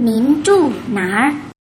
[0.00, 1.47] 您住哪儿？